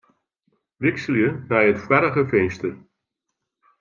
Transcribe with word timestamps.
Wikselje 0.81 1.29
nei 1.49 1.65
it 1.71 1.79
foarige 1.85 2.23
finster. 2.31 2.73